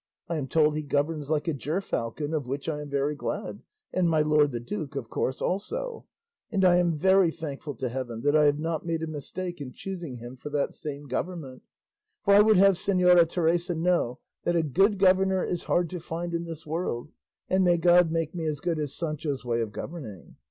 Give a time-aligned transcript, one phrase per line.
[0.27, 3.61] I am told he governs like a gerfalcon, of which I am very glad,
[3.93, 6.07] and my lord the duke, of course, also;
[6.49, 9.73] and I am very thankful to heaven that I have not made a mistake in
[9.73, 11.61] choosing him for that same government;
[12.23, 16.33] for I would have Señora Teresa know that a good governor is hard to find
[16.33, 17.11] in this world
[17.47, 20.35] and may God make me as good as Sancho's way of governing.